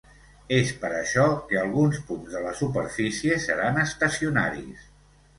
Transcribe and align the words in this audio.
És 0.59 0.69
per 0.83 0.89
això 0.99 1.25
que 1.51 1.59
alguns 1.63 1.99
punts 2.07 2.37
de 2.37 2.41
la 2.45 2.53
superfície 2.61 3.35
seran 3.43 3.77
estacionaris. 3.83 4.89